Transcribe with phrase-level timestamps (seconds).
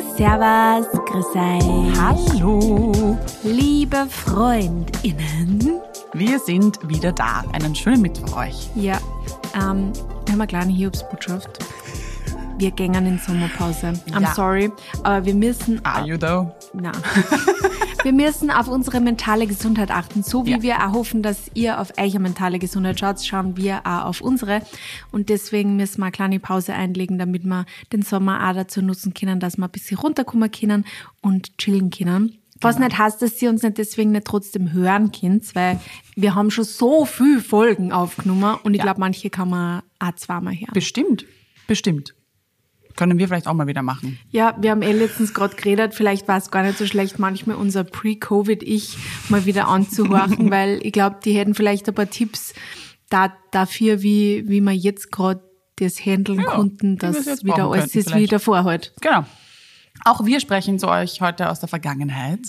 [0.00, 2.00] Servus, grüß euch.
[2.00, 5.80] Hallo, Liebe FreundInnen.
[6.14, 7.44] wir sind wieder da.
[7.52, 8.70] Einen schönen Mittwoch euch.
[8.74, 8.98] Ja,
[9.54, 11.58] ähm, wir haben eine kleine Hiobsbotschaft.
[12.60, 13.94] Wir gängen in Sommerpause.
[14.12, 14.34] I'm Ja.
[14.34, 14.70] sorry,
[15.02, 15.82] aber wir müssen...
[15.82, 16.52] Are you though?
[16.74, 16.92] Na.
[18.02, 20.22] wir müssen auf unsere mentale Gesundheit achten.
[20.22, 20.60] So wie Ja.
[20.62, 24.60] wir auch hoffen, dass ihr auf eure mentale Gesundheit schaut, schauen wir auch auf unsere.
[25.10, 29.14] Und deswegen müssen wir eine kleine Pause einlegen, damit wir den Sommer auch dazu nutzen
[29.14, 30.84] können, dass wir ein bisschen runterkommen können
[31.22, 32.36] und chillen können.
[32.60, 32.88] Was Genau.
[32.88, 35.80] nicht heißt, dass sie uns nicht deswegen nicht trotzdem hören könnt, weil
[36.14, 38.84] wir haben schon so viel Folgen aufgenommen und ich Ja.
[38.84, 40.68] glaube, manche kann man auch zweimal hören.
[40.74, 41.24] Bestimmt,
[41.66, 42.14] bestimmt.
[42.96, 44.18] Können wir vielleicht auch mal wieder machen.
[44.30, 47.56] Ja, wir haben eh letztens gerade geredet, vielleicht war es gar nicht so schlecht, manchmal
[47.56, 52.54] unser Pre-Covid-Ich mal wieder anzuhorchen, weil ich glaube, die hätten vielleicht ein paar Tipps
[53.08, 55.42] da, dafür, wie, wie wir jetzt gerade
[55.76, 58.32] das handeln Ja, konnten, wie dass jetzt wieder alles ist wie vielleicht.
[58.32, 58.92] davor halt.
[59.00, 59.24] Genau.
[60.04, 62.40] Auch wir sprechen zu euch heute aus der Vergangenheit,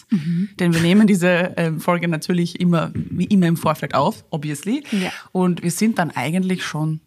[0.60, 4.84] denn wir nehmen diese ähm, Folge natürlich immer, wie immer im Vorfeld auf, obviously.
[4.92, 5.10] Ja.
[5.32, 7.02] Und wir sind dann eigentlich schon,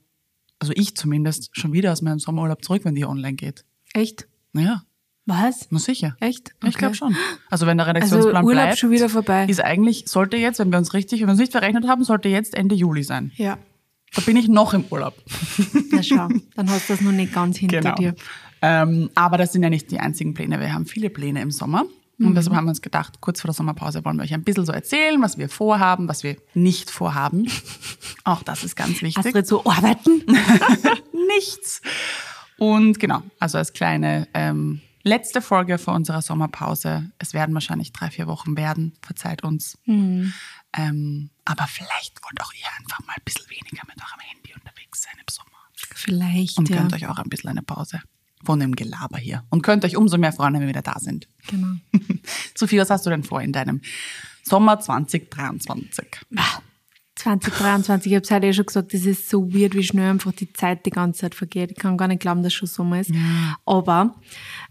[0.58, 3.64] also ich zumindest, schon wieder aus meinem Sommerurlaub zurück, wenn die online geht.
[3.92, 4.26] Echt?
[4.52, 4.82] Naja,
[5.26, 5.66] Was?
[5.70, 6.16] na sicher.
[6.20, 6.50] Echt?
[6.62, 6.78] Ich Okay.
[6.78, 7.16] glaube schon.
[7.50, 9.46] Also wenn der Redaktionsplan Also Urlaub bleibt, schon wieder vorbei.
[9.46, 12.28] ist eigentlich, sollte jetzt, wenn wir uns richtig, wenn wir uns nicht verrechnet haben, sollte
[12.28, 13.32] jetzt Ende Juli sein.
[13.36, 13.58] Ja.
[14.14, 15.14] Da bin ich noch im Urlaub.
[15.90, 17.94] Na schau, dann hast du das noch nicht ganz hinter Genau.
[17.96, 18.14] dir.
[18.62, 20.60] Ähm, aber das sind ja nicht die einzigen Pläne.
[20.60, 21.84] Wir haben viele Pläne im Sommer.
[22.18, 22.34] Und Mhm.
[22.36, 24.72] deshalb haben wir uns gedacht, kurz vor der Sommerpause wollen wir euch ein bisschen so
[24.72, 27.50] erzählen, was wir vorhaben, was wir nicht vorhaben.
[28.24, 29.18] Auch das ist ganz wichtig.
[29.26, 30.22] Astrid, so arbeiten?
[31.36, 31.80] Nichts.
[32.58, 37.10] Und genau, also als kleine ähm, letzte Folge vor unserer Sommerpause.
[37.18, 38.94] Es werden wahrscheinlich drei, vier Wochen werden.
[39.02, 39.76] Verzeiht uns.
[39.86, 40.32] Mhm.
[40.76, 45.02] Ähm, aber vielleicht wollt auch ihr einfach mal ein bisschen weniger mit eurem Handy unterwegs
[45.02, 45.50] sein im Sommer.
[45.76, 46.76] Vielleicht, Und ja.
[46.76, 48.00] gönnt euch auch ein bisschen eine Pause
[48.44, 49.44] von dem Gelaber hier.
[49.50, 51.28] Und könnt euch umso mehr freuen, wenn wir wieder da sind.
[51.48, 51.74] Genau.
[52.54, 53.80] Sophie, was hast du denn vor in deinem
[54.42, 56.06] Sommer 2023?
[57.16, 60.32] 2023, ich habe es heute eh schon gesagt, das ist so weird, wie schnell einfach
[60.32, 61.70] die Zeit die ganze Zeit vergeht.
[61.70, 63.12] Ich kann gar nicht glauben, dass schon Sommer ist.
[63.64, 64.14] Aber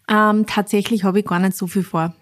[0.09, 2.13] ähm, tatsächlich habe ich gar nicht so viel vor.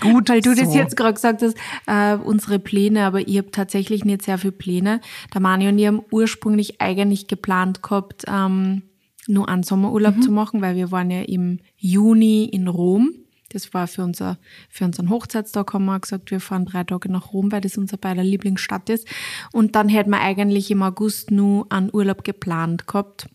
[0.00, 0.78] Gut Weil du das so.
[0.78, 1.56] jetzt gerade gesagt hast,
[1.86, 5.00] äh, unsere Pläne, aber ich habe tatsächlich nicht sehr viele Pläne.
[5.34, 8.82] Der Mani und ich haben ursprünglich eigentlich geplant gehabt, ähm,
[9.26, 13.10] nur einen Sommerurlaub zu machen, weil wir waren ja im Juni in Rom.
[13.50, 17.32] Das war für, unser, für unseren Hochzeitstag, haben wir gesagt, wir fahren drei Tage nach
[17.32, 19.06] Rom, weil das unser beider Lieblingsstadt ist.
[19.52, 23.28] Und dann hätten wir eigentlich im August nur einen Urlaub geplant gehabt.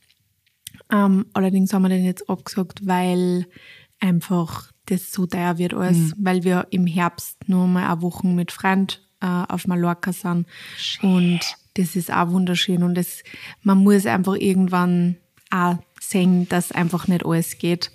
[0.92, 3.46] Ähm, allerdings haben wir den jetzt abgesagt, weil
[4.00, 8.52] einfach das so teuer wird alles, weil wir im Herbst nur mal eine Woche mit
[8.52, 10.48] Freund äh, auf Mallorca sind.
[11.02, 11.40] Und
[11.76, 12.84] das ist auch wunderschön.
[12.84, 13.24] Und das,
[13.62, 15.18] man muss einfach irgendwann
[15.50, 17.92] auch sehen, dass einfach nicht alles geht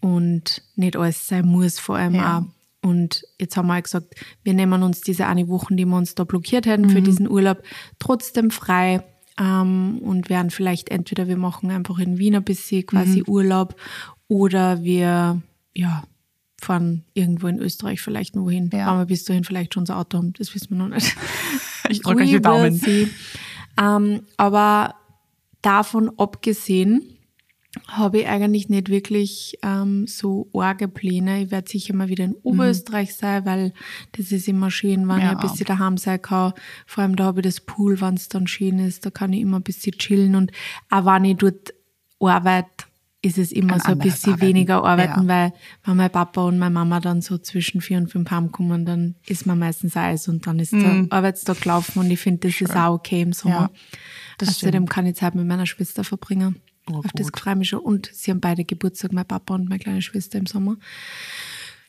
[0.00, 2.38] und nicht alles sein muss, vor allem Ja.
[2.38, 2.88] auch.
[2.88, 6.14] Und jetzt haben wir auch gesagt, wir nehmen uns diese eine Woche, die wir uns
[6.14, 7.62] da blockiert hätten für diesen Urlaub,
[7.98, 9.02] trotzdem frei
[9.40, 13.74] ähm, und werden vielleicht entweder wir machen einfach in Wien ein bisschen quasi Urlaub
[14.28, 15.42] oder wir
[15.74, 16.04] ja
[16.60, 18.70] fahren irgendwo in Österreich vielleicht noch hin.
[18.72, 18.86] Ja.
[18.86, 21.16] Aber bis dahin vielleicht schon unser Auto haben, das wissen wir noch nicht.
[21.88, 22.80] Ich drücke euch die Daumen.
[23.80, 24.96] Ähm, aber
[25.62, 27.12] davon abgesehen
[27.88, 31.42] habe ich eigentlich nicht wirklich ähm, so arge Pläne.
[31.42, 33.74] Ich werde sicher mal wieder in Oberösterreich sein, weil
[34.12, 35.20] das ist immer schön, wenn Mhm.
[35.22, 35.32] Ja.
[35.32, 36.54] ich ein bisschen daheim sein kann.
[36.86, 39.42] Vor allem da habe ich das Pool, wenn es dann schön ist, da kann ich
[39.42, 40.36] immer ein bisschen chillen.
[40.36, 40.52] Und
[40.88, 41.74] auch wenn ich dort
[42.18, 42.86] arbeite,
[43.22, 44.48] ist es immer Ein so ein bisschen Arbeiten.
[44.48, 45.28] weniger arbeiten, Ja.
[45.28, 45.52] weil
[45.84, 49.46] wenn mein Papa und meine Mama dann so zwischen vier und fünf heimkommen, dann ist
[49.46, 52.94] man meistens Eis und dann ist der Arbeitstag gelaufen und ich finde, das ist auch
[52.94, 53.62] okay im Sommer.
[53.62, 53.74] Mhm.
[53.74, 53.98] Ja,
[54.38, 56.56] das Außerdem kann ich Zeit mit meiner Schwester verbringen.
[56.88, 57.40] Oh, Auf das gut.
[57.40, 57.80] freue ich mich schon.
[57.80, 60.76] Und sie haben beide Geburtstag, mein Papa und meine kleine Schwester im Sommer.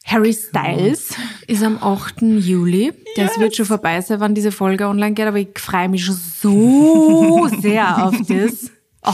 [0.05, 1.13] Harry Styles
[1.47, 2.21] ist am 8.
[2.21, 2.93] Juli.
[3.17, 6.15] Das wird schon vorbei sein, wann diese Folge online geht, aber ich freue mich schon
[6.15, 8.71] so sehr auf das.
[9.03, 9.13] Oh,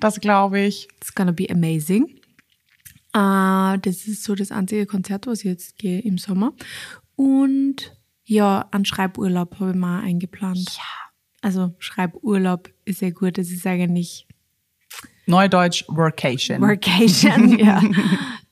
[0.00, 0.88] Das glaube ich.
[1.00, 2.18] it's gonna be amazing.
[3.14, 6.52] Äh, das ist so das einzige Konzert, was ich jetzt gehe im Sommer.
[7.16, 10.70] Und ja, einen Schreiburlaub habe ich mal eingeplant.
[10.76, 10.82] Ja.
[11.40, 13.38] Also Schreiburlaub ist sehr gut.
[13.38, 14.26] Das ist eigentlich
[15.26, 16.60] Neudeutsch Workation.
[16.60, 17.82] Workation, ja.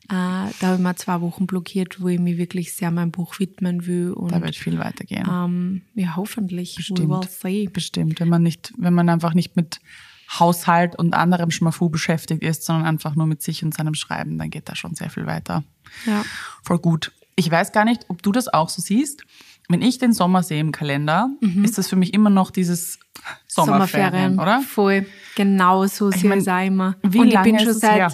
[0.08, 3.40] Äh, da habe ich mal zwei Wochen blockiert, wo ich mich wirklich sehr meinem Buch
[3.40, 4.12] widmen will.
[4.12, 5.26] Und da wird viel weitergehen.
[5.28, 6.76] ähm, ja, hoffentlich.
[6.76, 7.72] Bestimmt.
[7.72, 9.80] Bestimmt, wenn man nicht, wenn man einfach nicht mit
[10.28, 14.50] Haushalt und anderem Schmafu beschäftigt ist, sondern einfach nur mit sich und seinem Schreiben, dann
[14.50, 15.62] geht da schon sehr viel weiter.
[16.04, 16.24] Ja.
[16.62, 17.12] Voll gut.
[17.36, 19.22] Ich weiß gar nicht, ob du das auch so siehst.
[19.68, 21.28] Wenn ich den Sommer sehe im Kalender,
[21.64, 23.00] ist das für mich immer noch dieses
[23.48, 24.60] Sommerferien, oder?
[24.60, 25.06] Voll.
[25.34, 26.94] Genau so sehe mein, ich es auch immer.
[27.02, 28.12] wie Und ich lange bin ist schon seit her?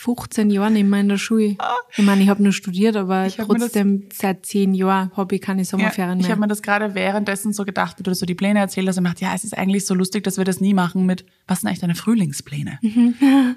[0.00, 1.56] 15 Jahren immer in der Schule.
[1.94, 5.62] Ich meine, ich habe nur studiert, aber Ich trotzdem seit zehn Jahren habe ich keine
[5.64, 6.32] Sommerferien ich mehr.
[6.32, 9.04] habe mir das gerade währenddessen so gedacht, wie du so die Pläne erzählt hast, und
[9.04, 11.68] gedacht, ja, es ist eigentlich so lustig, dass wir das nie machen mit, was sind
[11.68, 12.78] eigentlich deine Frühlingspläne?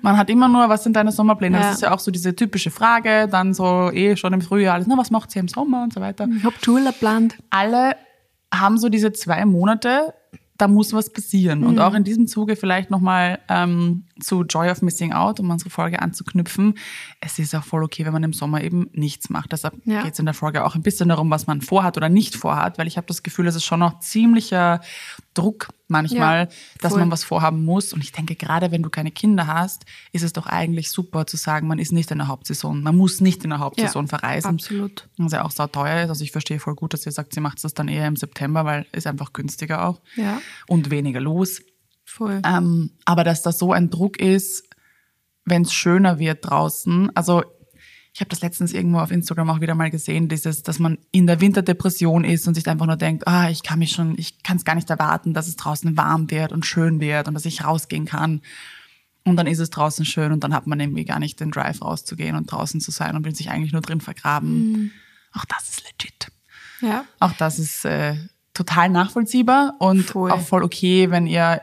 [0.02, 1.56] Man hat immer nur, was sind deine Sommerpläne?
[1.56, 1.62] Mhm.
[1.62, 1.68] Ja.
[1.70, 4.88] Das ist ja auch so diese typische Frage, dann so eh schon im Frühjahr alles,
[4.88, 6.28] na, was macht ihr im Sommer und so weiter.
[6.36, 7.38] ich habe Urlaub geplant.
[7.52, 7.96] alle
[8.54, 10.14] haben so diese zwei Monate,
[10.58, 11.62] da muss was passieren.
[11.62, 11.68] Mhm.
[11.68, 15.70] Und auch in diesem Zuge vielleicht nochmal ähm, zu Joy of Missing Out, um unsere
[15.70, 16.78] Folge anzuknüpfen.
[17.20, 19.52] Es ist auch voll okay, wenn man im Sommer eben nichts macht.
[19.52, 20.04] Deshalb Ja.
[20.04, 22.78] geht es in der Folge auch ein bisschen darum, was man vorhat oder nicht vorhat,
[22.78, 24.82] weil ich habe das Gefühl, es ist schon noch ziemlicher
[25.34, 26.50] Druck manchmal, Ja,
[26.82, 27.94] dass man was vorhaben muss.
[27.94, 31.38] Und ich denke, gerade wenn du keine Kinder hast, ist es doch eigentlich super zu
[31.38, 32.82] sagen, man ist nicht in der Hauptsaison.
[32.82, 34.50] Man muss nicht in der Hauptsaison verreisen.
[34.52, 35.08] Absolut.
[35.18, 36.10] Was ja auch sauteuer ist.
[36.10, 38.66] Also ich verstehe voll gut, dass ihr sagt, sie macht das dann eher im September,
[38.66, 41.62] weil ist einfach günstiger auch Ja, und weniger los.
[42.06, 42.42] Voll.
[42.46, 44.64] Ähm, aber dass da so ein Druck ist,
[45.46, 47.16] wenn es schöner wird draußen.
[47.16, 47.44] Also
[48.14, 51.26] ich habe das letztens irgendwo auf Instagram auch wieder mal gesehen, dieses, dass man in
[51.26, 54.58] der Winterdepression ist und sich einfach nur denkt, ah, ich kann mich schon, ich kann
[54.58, 57.64] es gar nicht erwarten, dass es draußen warm wird und schön wird und dass ich
[57.64, 58.42] rausgehen kann.
[59.26, 61.82] Und dann ist es draußen schön und dann hat man irgendwie gar nicht den Drive
[61.82, 64.92] rauszugehen und draußen zu sein und will sich eigentlich nur drin vergraben.
[65.34, 66.28] Auch das ist legit.
[66.82, 68.16] Ja, Auch das ist äh,
[68.54, 70.32] total nachvollziehbar und Voll.
[70.32, 71.62] auch voll okay, wenn ihr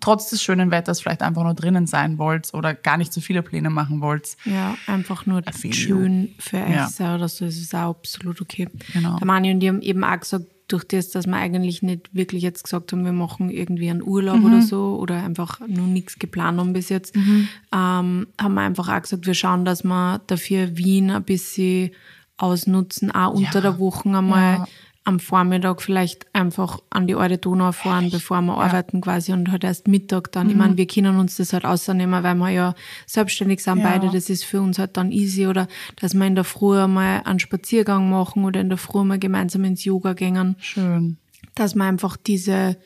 [0.00, 3.42] trotz des schönen Wetters vielleicht einfach nur drinnen sein wollt oder gar nicht so viele
[3.42, 4.36] Pläne machen wollt.
[4.44, 5.72] ja, einfach nur you.
[5.72, 6.88] schön für euch Ja.
[6.88, 7.44] sein oder so.
[7.44, 8.68] Das ist auch absolut okay.
[8.92, 9.16] Genau.
[9.18, 12.42] Der Mani und die haben eben auch gesagt, durch das, dass wir eigentlich nicht wirklich
[12.42, 14.44] jetzt gesagt haben, wir machen irgendwie einen Urlaub Mhm.
[14.46, 19.02] oder so oder einfach nur nichts geplant haben bis jetzt, ähm, haben wir einfach auch
[19.02, 21.90] gesagt, wir schauen, dass wir dafür Wien ein bisschen
[22.38, 23.60] ausnutzen, auch unter Ja.
[23.60, 24.66] der Woche einmal Ja.
[25.06, 29.62] Am Vormittag vielleicht einfach an die alte Donau fahren, bevor wir arbeiten quasi und halt
[29.62, 30.46] erst Mittag dann.
[30.46, 30.50] Mhm.
[30.52, 32.74] Ich meine, wir können uns das halt ausnehmen, weil wir ja
[33.06, 33.90] selbstständig sind Ja.
[33.90, 34.10] beide.
[34.10, 37.38] Das ist für uns halt dann easy oder dass wir in der Früh mal einen
[37.38, 40.56] Spaziergang machen oder in der Früh mal gemeinsam ins Yoga gehen.
[40.58, 41.18] Schön.
[41.54, 42.78] Dass wir einfach diese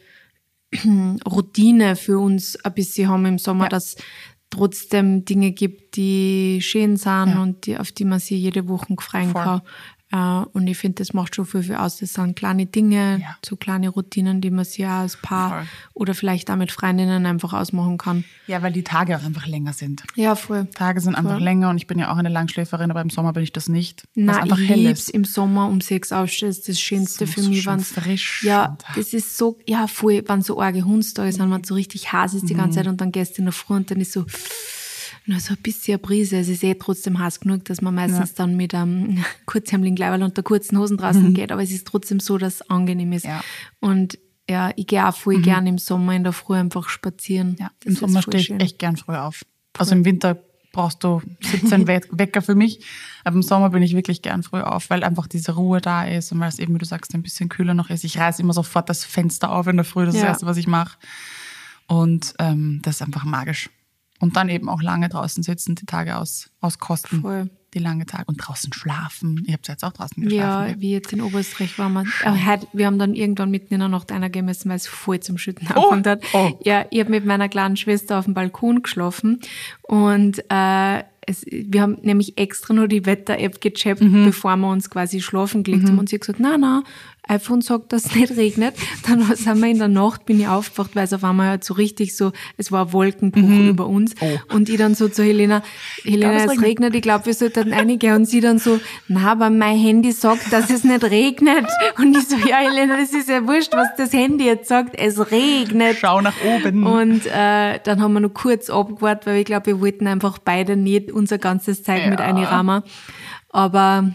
[1.26, 3.68] Routine für uns ein bisschen haben im Sommer, Ja.
[3.70, 3.96] dass
[4.50, 7.42] trotzdem Dinge gibt, die schön sind Ja.
[7.42, 9.42] und die, auf die man sich jede Woche freuen Voll.
[9.44, 9.60] kann.
[10.10, 10.16] Äh,
[10.52, 11.98] Und ich finde, das macht schon viel, viel aus.
[11.98, 13.36] Das sind kleine Dinge, Ja.
[13.44, 15.66] so kleine Routinen, die man sich auch als Paar Voll.
[15.94, 18.24] oder vielleicht auch mit Freundinnen einfach ausmachen kann.
[18.46, 20.02] Ja, weil die Tage auch einfach länger sind.
[20.14, 20.66] Ja, voll.
[20.74, 21.42] Tage sind einfach Voll.
[21.42, 24.08] länger und ich bin ja auch eine Langschläferin, aber im Sommer bin ich das nicht.
[24.14, 27.40] Na, einfach ich lieb's im Sommer um sechs aufstehen, das ist das Schönste Das für
[27.40, 27.66] muss mich.
[27.66, 31.68] wenn's- frisch Ja, das ist so, ja, voll, wenn so arge Hundstage sind, wenn es
[31.68, 32.58] so richtig heiß ist die Mhm.
[32.58, 34.24] ganze Zeit und dann gehst du in der Früh und dann ist so,
[35.28, 36.38] nur so ein bisschen eine Brise.
[36.38, 40.36] Es ist eh trotzdem heiß genug, dass man meistens dann mit einem kurzhemdlichen Kleiderl und
[40.36, 43.24] der kurzen Hosen draußen geht, aber es ist trotzdem so, dass es angenehm ist.
[43.24, 43.30] Mhm.
[43.30, 43.40] Ja.
[43.80, 44.18] Und
[44.50, 47.50] ja, ich gehe auch voll gern im Sommer in der Früh einfach spazieren.
[47.50, 47.56] Mhm.
[47.60, 49.44] Ja, Das im Sommer stehe ich echt gern früh auf.
[49.76, 50.38] Also im Winter
[50.72, 52.84] brauchst du 17 We Wecker für mich,
[53.24, 56.32] aber im Sommer bin ich wirklich gern früh auf, weil einfach diese Ruhe da ist
[56.32, 58.04] und weil es eben, wie du sagst, ein bisschen kühler noch ist.
[58.04, 60.26] Ich reiße immer sofort das Fenster auf in der Früh, das ist Ja.
[60.28, 60.96] das Erste, was ich mache.
[61.86, 63.70] Und ähm, das ist einfach magisch.
[64.20, 67.20] Und dann eben auch lange draußen sitzen, die Tage aus, auskosten.
[67.22, 67.50] Voll.
[67.74, 68.24] Die lange Tage.
[68.26, 69.44] Und draußen schlafen.
[69.46, 70.70] Ihr habt ja jetzt auch draußen geschlafen.
[70.74, 72.04] Ja, wie jetzt in Oberösterreich waren wir.
[72.24, 74.86] Aber heute, wir haben dann irgendwann mitten in der Nacht einer gehen müssen, weil es
[74.86, 76.22] voll zum Schütten Oh, angefangen hat.
[76.32, 76.58] oh.
[76.64, 79.40] Ja, ich habe mit meiner kleinen Schwester auf dem Balkon geschlafen
[79.82, 84.24] und äh, es, wir haben nämlich extra nur die Wetter-App gecheckt, Mhm.
[84.24, 85.98] bevor wir uns quasi schlafen gelegt haben.
[85.98, 86.82] Und sie hat gesagt, na na,
[87.28, 88.74] iPhone sagt, dass es nicht regnet.
[89.06, 91.74] Dann sind wir in der Nacht, bin ich aufgewacht, weil es auf einmal halt so
[91.74, 94.14] richtig so, es war Wolkenbruch über uns.
[94.20, 94.54] Oh.
[94.54, 95.62] Und ich dann so zu Helena,
[96.04, 96.66] Helena, es es regnet.
[96.66, 98.14] regnet, ich glaube, wir sollten reingehen.
[98.16, 101.66] Und sie dann so, na, aber mein Handy sagt, dass es nicht regnet.
[101.98, 104.94] Und ich so, ja, Helena, das ist ja wurscht, was das Handy jetzt sagt.
[104.98, 105.98] Es regnet.
[106.00, 106.86] Schau nach oben.
[106.86, 110.76] Und äh, dann haben wir noch kurz abgewartet, weil ich glaube, wir wollten einfach beide
[110.76, 112.10] nicht unser ganzes Zeit Ja.
[112.10, 112.82] mit einrahmen.
[113.50, 114.12] Aber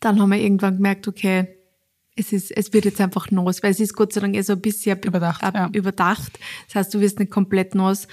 [0.00, 1.55] dann haben wir irgendwann gemerkt, okay,
[2.18, 4.54] es ist, es wird jetzt einfach nass, weil es ist Gott sei Dank eh so
[4.54, 5.68] ein bisschen Überdacht, ab- ja.
[5.72, 6.38] überdacht.
[6.66, 8.08] Das heißt, du wirst nicht komplett nass.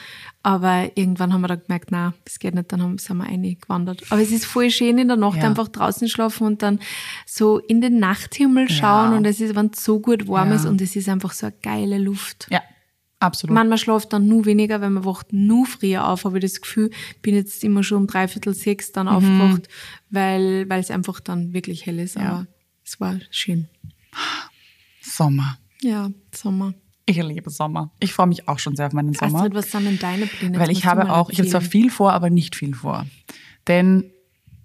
[0.45, 4.03] Aber irgendwann haben wir dann gemerkt, na, das geht nicht, dann haben, sind wir eingewandert.
[4.09, 5.45] Aber es ist voll schön in der Nacht Ja.
[5.45, 6.79] einfach draußen schlafen und dann
[7.25, 9.17] so in den Nachthimmel schauen Ja.
[9.17, 11.55] und es ist, wenn es so gut warm ist und es ist einfach so eine
[11.61, 12.47] geile Luft.
[12.51, 13.53] ja, Ich absolut.
[13.53, 16.59] meine, man schläft dann nur weniger, weil man wacht nur früher auf, habe ich das
[16.59, 16.89] Gefühl.
[17.21, 19.69] Bin jetzt immer schon um dreiviertel sechs dann aufgewacht,
[20.09, 22.17] weil, weil es einfach dann wirklich hell ist.
[22.17, 22.23] Mhm.
[22.25, 22.47] Aber
[22.85, 23.69] es war schön.
[25.01, 25.57] Sommer.
[25.81, 26.73] Ja, Sommer.
[27.05, 27.91] Ich liebe Sommer.
[27.99, 29.39] Ich freue mich auch schon sehr auf meinen Sommer.
[29.39, 30.59] Astrid, was sind denn deine Pläne?
[30.59, 33.05] Weil ich habe auch, ich habe zwar viel vor, aber nicht viel vor.
[33.67, 34.11] Denn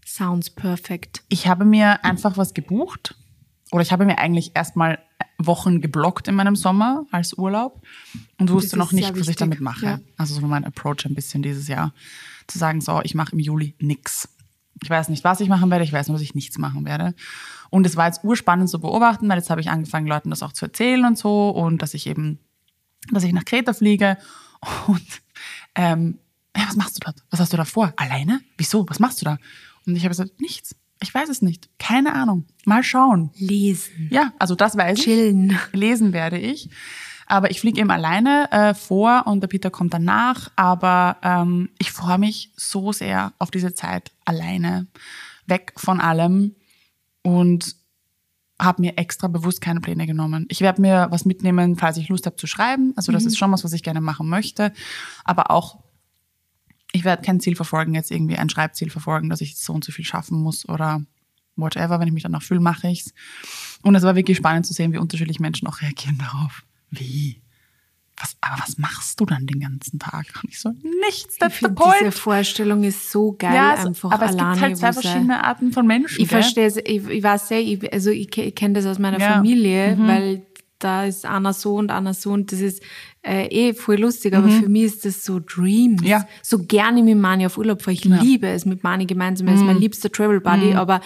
[0.07, 1.23] Sounds perfect.
[1.29, 3.17] ich habe mir einfach was gebucht.
[3.71, 4.99] Oder ich habe mir eigentlich erstmal
[5.39, 7.83] Wochen geblockt in meinem Sommer als Urlaub
[8.39, 9.85] und wusste noch nicht, was ich damit mache.
[9.85, 10.01] Ja.
[10.17, 11.93] Also so mein Approach ein bisschen dieses Jahr.
[12.47, 14.29] Zu sagen, so, ich mache im Juli nix.
[14.83, 17.15] Ich weiß nicht, was ich machen werde, ich weiß nur, dass ich nichts machen werde.
[17.71, 20.53] Und es war jetzt urspannend zu beobachten, weil jetzt habe ich angefangen, Leuten das auch
[20.53, 22.39] zu erzählen und so und dass ich eben,
[23.11, 24.17] dass ich nach Kreta fliege
[24.87, 25.07] und
[25.75, 26.19] ähm,
[26.57, 27.23] ja, was machst du dort?
[27.31, 27.93] Was hast du da vor?
[27.97, 28.41] Alleine?
[28.57, 28.89] Wieso?
[28.89, 29.39] Was machst du da?
[29.87, 30.75] Und ich habe gesagt, nichts.
[31.01, 31.69] Ich weiß es nicht.
[31.79, 32.47] Keine Ahnung.
[32.65, 33.31] Mal schauen.
[33.37, 34.09] Lesen.
[34.11, 35.51] Ja, also das weiß Chillen.
[35.51, 35.79] ich.
[35.79, 36.69] Lesen werde ich.
[37.29, 40.51] Aber ich fliege eben alleine äh, vor und der Peter kommt danach.
[40.57, 44.87] Aber ähm, ich freue mich so sehr auf diese Zeit alleine,
[45.47, 46.57] weg von allem
[47.23, 47.77] und
[48.61, 50.47] habe mir extra bewusst keine Pläne genommen.
[50.49, 52.93] Ich werde mir was mitnehmen, falls ich Lust habe zu schreiben.
[52.97, 54.73] Also das ist schon was, was ich gerne machen möchte.
[55.25, 55.85] Aber auch,
[56.93, 59.93] ich werde kein Ziel verfolgen, jetzt irgendwie ein Schreibziel verfolgen, dass ich so und so
[59.93, 61.03] viel schaffen muss oder
[61.55, 62.01] whatever.
[62.01, 63.13] Wenn ich mich danach fühle, mache ich's.
[63.83, 66.65] Und es war wirklich spannend zu sehen, wie unterschiedlich Menschen auch reagieren darauf.
[66.91, 67.41] Wie?
[68.21, 70.27] Was, aber was machst du dann den ganzen Tag?
[70.43, 70.71] Und ich so,
[71.07, 72.11] nichts, Ich that's the finde, diese.
[72.13, 74.51] Vorstellung ist so geil, Ja, es- einfach aber es alleine.
[74.55, 76.21] gibt halt zwei verschiedene Arten von Menschen.
[76.21, 76.41] Ich gell?
[76.43, 79.29] verstehe es, ich, ich weiß ja, ich, also ich, ich kenne das aus meiner Ja.
[79.31, 79.35] Mhm.
[79.35, 80.47] Familie, weil
[80.81, 82.83] da ist einer so und einer so und das ist
[83.23, 86.01] äh, eh voll lustig, aber für mich ist das so Dreams.
[86.03, 86.07] Mhm.
[86.07, 86.27] Ja.
[86.43, 87.93] So gerne mit Mani auf Urlaub fahre.
[87.95, 89.67] Ich liebe es mit Mani gemeinsam, er ist Mhm.
[89.67, 91.01] mein liebster Travel Buddy, aber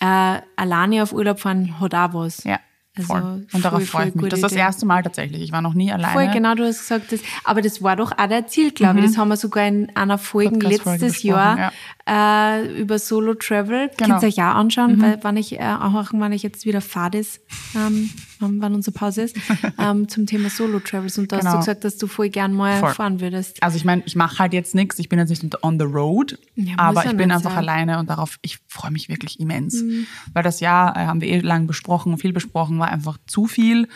[0.00, 2.44] äh, alleine auf Urlaub fahren hat auch was.
[2.44, 2.58] Ja,
[2.98, 3.46] Also voll.
[3.52, 4.28] Und darauf freue ich mich.
[4.28, 5.42] Das ist das erste Mal tatsächlich.
[5.42, 6.12] Ich war noch nie alleine.
[6.12, 9.06] Voll, genau, du hast gesagt, das, aber das war doch auch der Ziel, glaube ich.
[9.06, 10.60] Das haben wir sogar in einer Folge Mhm.
[10.60, 11.72] Letztes Jahr
[12.08, 13.90] äh, über Solo Travel.
[13.96, 14.08] Genau.
[14.18, 17.14] Könnt ihr euch auch anschauen, weil wann ich, äh, auch wann ich jetzt wieder fad
[17.14, 17.40] ist,
[17.76, 18.10] ähm,
[18.40, 19.36] wann unsere Pause ist,
[19.78, 21.18] ähm, zum Thema Solo Travels.
[21.18, 21.52] Und da hast Genau.
[21.54, 22.94] du gesagt, dass du voll gern mal Voll.
[22.94, 23.62] fahren würdest.
[23.62, 26.38] Also ich meine, ich mache halt jetzt nichts, ich bin jetzt nicht on the road,
[26.54, 27.58] Ja, aber ich bin einfach sein.
[27.58, 29.82] alleine und darauf, ich freue mich wirklich immens.
[29.82, 30.06] Mhm.
[30.32, 33.86] Weil das Jahr äh, haben wir eh lang besprochen, viel besprochen, war einfach zu viel.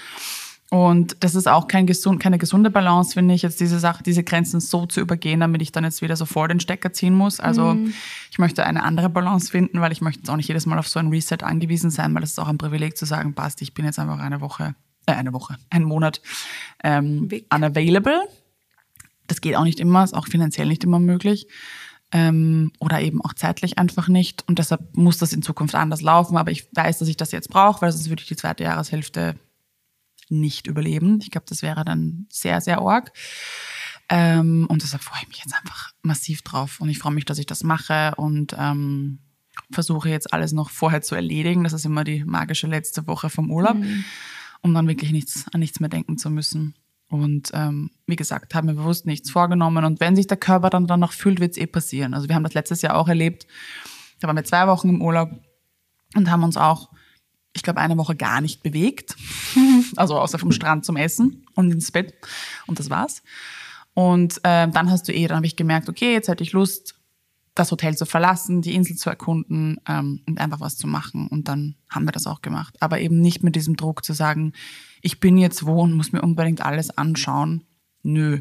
[0.72, 4.24] Und das ist auch kein gesund, keine gesunde Balance, finde ich, jetzt diese Sache, diese
[4.24, 7.40] Grenzen so zu übergehen, damit ich dann jetzt wieder so vor den Stecker ziehen muss.
[7.40, 7.92] Also Mhm.
[8.30, 10.88] ich möchte eine andere Balance finden, weil ich möchte jetzt auch nicht jedes Mal auf
[10.88, 13.74] so ein Reset angewiesen sein, weil das ist auch ein Privileg zu sagen, passt, ich
[13.74, 14.74] bin jetzt einfach eine Woche,
[15.04, 16.22] äh, eine Woche, einen Monat
[16.82, 17.54] ähm, Weg.
[17.54, 18.22] unavailable.
[19.26, 21.48] Das geht auch nicht immer, ist auch finanziell nicht immer möglich.
[22.12, 24.48] Ähm, oder eben auch zeitlich einfach nicht.
[24.48, 26.38] Und deshalb muss das in Zukunft anders laufen.
[26.38, 29.34] Aber ich weiß, dass ich das jetzt brauche, weil sonst würde ich die zweite Jahreshälfte
[30.32, 31.18] nicht überleben.
[31.22, 33.12] Ich glaube, das wäre dann sehr, sehr arg.
[34.08, 36.80] Ähm, und deshalb freue ich mich jetzt einfach massiv drauf.
[36.80, 39.20] Und ich freue mich, dass ich das mache und ähm,
[39.70, 41.64] versuche jetzt alles noch vorher zu erledigen.
[41.64, 43.76] Das ist immer die magische letzte Woche vom Urlaub,
[44.60, 46.74] um dann wirklich nichts, an nichts mehr denken zu müssen.
[47.08, 49.84] Und ähm, wie gesagt, habe mir bewusst nichts vorgenommen.
[49.84, 52.14] Und wenn sich der Körper dann danach fühlt, wird es eh passieren.
[52.14, 53.46] Also wir haben das letztes Jahr auch erlebt.
[54.20, 55.30] Da waren wir zwei Wochen im Urlaub
[56.14, 56.90] und haben uns auch,
[57.54, 59.16] ich glaube, eine Woche gar nicht bewegt.
[59.96, 62.14] Also außer vom Strand zum Essen und ins Bett.
[62.66, 63.22] Und das war's.
[63.92, 66.94] Und ähm, dann hast du eh, dann habe ich gemerkt, okay, jetzt hätte ich Lust,
[67.54, 71.28] das Hotel zu verlassen, die Insel zu erkunden ähm, und einfach was zu machen.
[71.28, 72.74] Und dann haben wir das auch gemacht.
[72.80, 74.54] Aber eben nicht mit diesem Druck zu sagen,
[75.02, 77.64] ich bin jetzt wo und muss mir unbedingt alles anschauen.
[78.02, 78.40] Nö,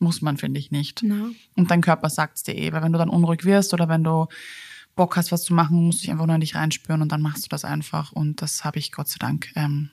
[0.00, 1.02] muss man, finde ich nicht.
[1.04, 1.30] Na.
[1.54, 4.26] Und dein Körper sagt's dir eh, weil wenn du dann unruhig wirst oder wenn du
[4.96, 7.22] Bock hast, was zu machen, musst du dich einfach nur in dich reinspüren und dann
[7.22, 8.12] machst du das einfach.
[8.12, 9.90] Und das habe ich Gott sei Dank ähm,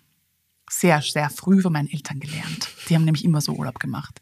[0.70, 2.70] sehr, sehr früh von meinen Eltern gelernt.
[2.90, 4.22] Die haben nämlich immer so Urlaub gemacht.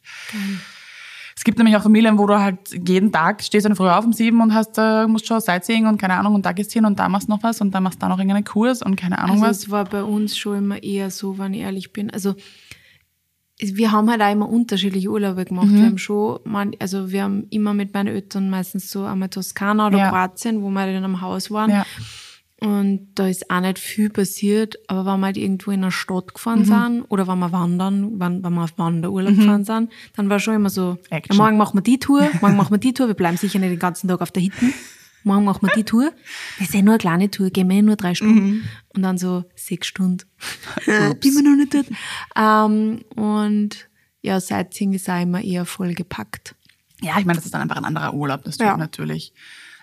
[1.35, 4.11] Es gibt nämlich auch Familien, wo du halt jeden Tag stehst dann früh auf um
[4.11, 7.00] sieben und hast, äh, musst schon Sightseeing und keine Ahnung und da gehst hin und
[7.00, 9.45] da machst noch was und dann machst da noch irgendeinen Kurs und keine Ahnung Also
[9.45, 9.57] was.
[9.59, 12.09] es war bei uns schon immer eher so, wenn ich ehrlich bin.
[12.11, 12.35] Also
[13.61, 15.67] wir haben halt auch immer unterschiedliche Urlaube gemacht.
[15.67, 15.75] Mhm.
[15.75, 19.87] Wir haben schon, man, also wir haben immer mit meinen Eltern meistens so einmal Toskana
[19.87, 20.09] oder Ja.
[20.09, 21.69] Kroatien, wo wir dann am Haus waren.
[21.69, 21.85] Ja.
[22.63, 26.27] Und da ist auch nicht viel passiert, aber wenn wir halt irgendwo in einer Stadt
[26.27, 26.33] Mhm.
[26.35, 30.39] gefahren sind oder wenn wir wandern, wenn, wenn wir auf Wanderurlaub gefahren sind, dann war
[30.39, 33.15] schon immer so, ja, morgen machen wir die Tour, morgen machen wir die Tour, wir
[33.15, 34.73] bleiben sicher nicht den ganzen Tag auf der Hitten.
[35.23, 36.11] Morgen machen wir die Tour.
[36.59, 38.67] Das ist ja nur eine kleine Tour, gehen wir eh nur drei Stunden.
[38.89, 40.25] Und dann so sechs Stunden.
[40.85, 41.87] Bin wir noch nicht dort.
[42.35, 43.89] Ähm, und
[44.21, 46.55] ja, Sightseeing ist auch immer eher vollgepackt.
[47.01, 48.77] Ja, ich meine, das ist dann einfach ein anderer Urlaub, das tut Ja.
[48.77, 49.33] natürlich.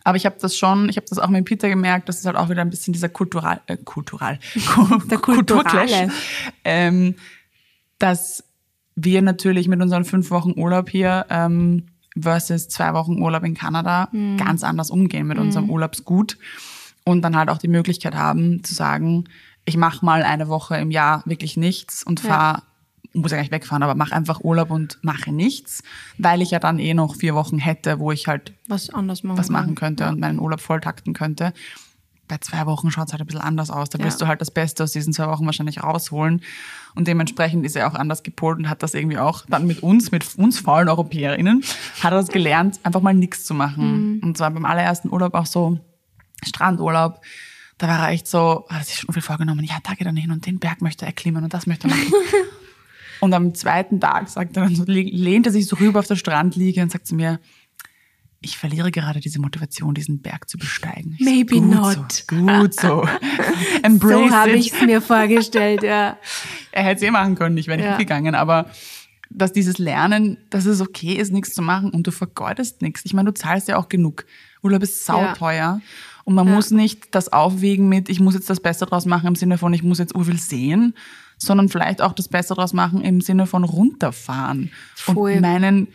[0.04, 2.36] Aber ich habe das schon, ich habe das auch mit Peter gemerkt, das ist halt
[2.36, 4.38] auch wieder ein bisschen dieser kultural, äh, kultural,
[5.10, 6.08] Der Kulturclash,
[6.64, 7.16] ähm,
[7.98, 8.44] dass
[8.94, 11.86] wir natürlich mit unseren fünf Wochen Urlaub hier ähm,
[12.22, 14.36] versus zwei Wochen Urlaub in Kanada Mhm.
[14.36, 16.38] ganz anders umgehen mit unserem Urlaubsgut
[17.04, 19.24] und dann halt auch die Möglichkeit haben zu sagen,
[19.64, 22.28] ich mache mal eine Woche im Jahr wirklich nichts und Ja.
[22.28, 22.62] fahre
[23.14, 25.82] muss ja gar nicht wegfahren, aber mach einfach Urlaub und mache nichts,
[26.18, 29.38] weil ich ja dann eh noch vier Wochen hätte, wo ich halt Was anders machen
[29.38, 31.52] was machen könnte und meinen Urlaub volltakten könnte.
[32.28, 33.88] Bei zwei Wochen schaut es halt ein bisschen anders aus.
[33.88, 34.26] Da willst ja.
[34.26, 36.42] du halt das Beste aus diesen zwei Wochen wahrscheinlich rausholen.
[36.94, 40.10] Und dementsprechend ist er auch anders gepolt und hat das irgendwie auch dann mit uns,
[40.10, 41.62] mit uns faulen EuropäerInnen,
[42.00, 44.16] hat er das gelernt, einfach mal nichts zu machen.
[44.16, 44.20] Mhm.
[44.22, 45.80] Und zwar beim allerersten Urlaub auch so
[46.44, 47.20] Strandurlaub.
[47.78, 50.12] Da war er echt so, hat er sich schon viel vorgenommen, ja, da geht er
[50.12, 52.12] hin und den Berg möchte er erklimmen und das möchte er machen.
[53.20, 56.16] und am zweiten Tag sagt er dann so, lehnt er sich so rüber auf der
[56.16, 57.38] Strandliege und sagt zu mir,
[58.40, 61.16] ich verliere gerade diese Motivation, diesen Berg zu besteigen.
[61.18, 62.12] Ich Maybe so, not.
[62.12, 63.08] So, gut so.
[63.82, 66.16] Embrace so habe ich es mir vorgestellt, ja.
[66.72, 67.96] er hätte es eh machen können, ich wäre nicht ja.
[67.96, 68.70] gegangen, aber
[69.30, 73.02] dass dieses Lernen, dass es okay ist, nichts zu machen und du vergeudest nichts.
[73.04, 74.24] Ich meine, du zahlst ja auch genug.
[74.62, 75.52] Urlaub ist sauteuer.
[75.52, 75.80] Ja.
[76.24, 76.54] Und man ja.
[76.54, 79.72] muss nicht das aufwiegen mit, ich muss jetzt das Beste draus machen im Sinne von,
[79.74, 80.94] ich muss jetzt urviel sehen,
[81.38, 85.32] sondern vielleicht auch das Beste draus machen im Sinne von runterfahren Voll.
[85.32, 85.88] und meinen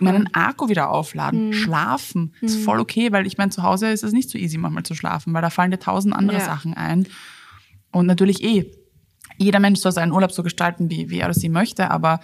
[0.00, 1.52] meinen Akku wieder aufladen, mhm.
[1.52, 2.34] schlafen.
[2.40, 2.46] Mhm.
[2.46, 4.94] Ist voll okay, weil ich meine, zu Hause ist es nicht so easy manchmal zu
[4.94, 6.44] schlafen, weil da fallen dir tausend andere ja.
[6.44, 7.06] Sachen ein.
[7.92, 8.70] Und natürlich eh,
[9.38, 12.20] jeder Mensch soll seinen Urlaub so gestalten, wie, wie er oder sie möchte, aber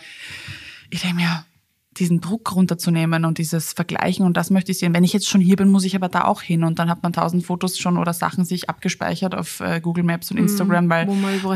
[0.91, 1.45] ich denke mir,
[1.99, 4.95] diesen Druck runterzunehmen und dieses Vergleichen und das möchte ich sehen.
[4.95, 7.03] Wenn ich jetzt schon hier bin, muss ich aber da auch hin und dann hat
[7.03, 10.45] man tausend Fotos schon oder Sachen sich abgespeichert auf äh, Google Maps und mhm.
[10.45, 11.09] Instagram, weil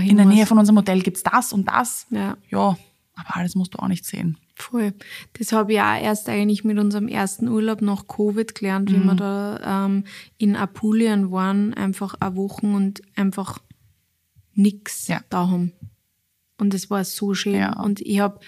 [0.03, 2.07] in der Nähe von unserem Hotel gibt's das und das.
[2.11, 2.37] Ja.
[2.51, 2.77] ja,
[3.15, 4.37] aber alles musst du auch nicht sehen.
[4.59, 4.95] Voll.
[5.39, 8.95] Das habe ich auch erst eigentlich mit unserem ersten Urlaub nach Covid gelernt, mhm.
[8.95, 9.17] wie wir mhm.
[9.19, 10.05] da ähm,
[10.39, 13.59] in Apulien waren, einfach eine Woche und einfach
[14.55, 15.21] nichts ja.
[15.29, 15.73] da haben.
[16.59, 17.57] Und das war so schön.
[17.57, 17.79] Ja.
[17.79, 18.41] Und ich habe,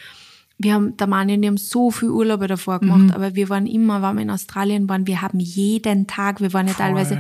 [0.57, 3.11] wir haben, der Mann und ich haben so viel Urlaube davor gemacht, mhm.
[3.11, 6.69] aber wir waren immer, wenn wir in Australien waren, wir haben jeden Tag, wir waren
[6.69, 6.87] ja Voll.
[6.87, 7.19] teilweise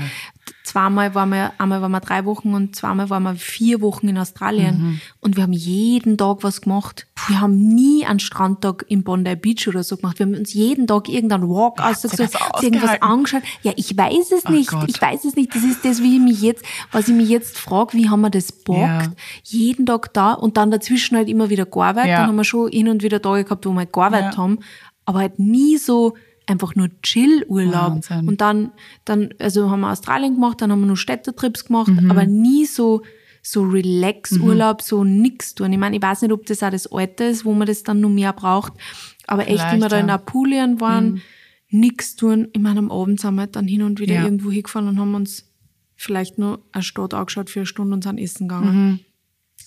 [0.69, 4.19] zweimal waren wir, einmal waren wir drei Wochen und zweimal waren wir vier Wochen in
[4.19, 4.79] Australien.
[4.79, 5.01] Mhm.
[5.21, 7.07] Und wir haben jeden Tag was gemacht.
[7.27, 10.19] Wir haben nie einen Strandtag im Bondi Beach oder so gemacht.
[10.19, 13.43] Wir haben uns jeden Tag irgendeinen Walk ja, ausgesucht, irgendwas angeschaut.
[13.63, 14.71] Ja, ich weiß es oh nicht.
[14.71, 14.89] Gott.
[14.89, 15.55] Ich weiß es nicht.
[15.55, 18.31] Das ist das, wie ich mich jetzt, was ich mich jetzt frage, wie haben wir
[18.31, 18.79] das bockt?
[18.79, 19.13] Ja.
[19.45, 22.11] Jeden Tag da und dann dazwischen halt immer wieder gearbeitet.
[22.11, 22.19] Ja.
[22.19, 24.59] Dann haben wir schon hin und wieder Tage gehabt, wo wir gearbeitet haben.
[25.07, 26.15] Aber halt nie so,
[26.49, 28.01] einfach nur Chill-Urlaub.
[28.11, 28.73] Und dann,
[29.05, 32.11] dann, also haben wir Australien gemacht, dann haben wir nur Städtetrips gemacht, mhm.
[32.11, 33.03] aber nie so,
[33.43, 34.85] so Relax-Urlaub, mhm.
[34.85, 35.73] so nix tun.
[35.73, 38.01] Ich meine, ich weiß nicht, ob das auch das Alte ist, wo man das dann
[38.01, 38.73] noch mehr braucht,
[39.27, 41.21] aber Vielleicht, echt immer da in Apulien waren, mhm.
[41.71, 42.49] nix tun.
[42.53, 44.25] Ich meine, am Abend sind wir halt dann hin und wieder ja.
[44.25, 45.45] irgendwo hingefahren und haben uns
[45.97, 48.75] vielleicht nur eine Stadt angeschaut für eine Stunde und sind essen gegangen.
[48.75, 49.01] Mhm.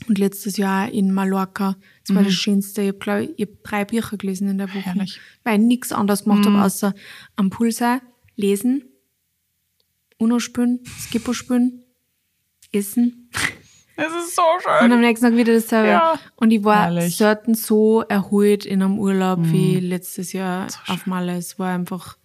[0.08, 1.76] Und letztes Jahr in Mallorca.
[2.06, 2.38] Das war das mhm.
[2.38, 2.82] Schönste.
[2.82, 4.80] Ich habe, glaube ich, hab drei Bücher gelesen in der Woche.
[4.80, 5.20] Herrlich.
[5.44, 6.54] Weil ich nichts anderes gemacht mhm.
[6.54, 6.94] habe, außer
[7.36, 8.02] am sein,
[8.36, 8.86] lesen,
[10.18, 11.84] Uno spielen, Skippo spielen,
[12.72, 13.30] essen.
[13.96, 14.86] Es ist so schön.
[14.86, 15.90] Und am nächsten Tag wieder dasselbe.
[15.90, 16.20] Ja.
[16.36, 17.18] Und ich war Herrlich.
[17.18, 19.52] selten so erholt in einem Urlaub mhm.
[19.52, 21.38] wie letztes Jahr so auf Malle.
[21.38, 22.18] Es war einfach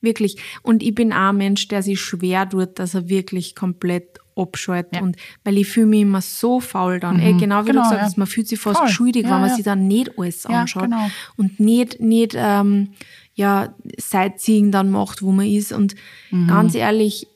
[0.00, 0.36] wirklich.
[0.62, 4.96] Und ich bin auch ein Mensch, der sich schwer tut, dass er wirklich komplett abschalten.
[4.96, 5.02] Ja.
[5.02, 7.16] Und weil ich fühle mich immer so faul dann.
[7.16, 7.22] Mhm.
[7.22, 8.18] Ey, genau wie genau, du gesagt hast, ja.
[8.20, 8.88] man fühlt sich fast Voll.
[8.88, 10.84] schuldig, ja, wenn man sich dann nicht alles anschaut.
[10.84, 11.08] Genau.
[11.36, 12.90] Und nicht, nicht ähm,
[13.34, 15.72] ja, Sightseeing dann macht, wo man ist.
[15.72, 15.94] Und
[16.30, 16.48] mhm.
[16.48, 17.26] ganz ehrlich,